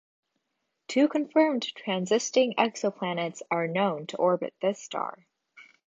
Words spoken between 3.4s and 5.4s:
are known to orbit this star.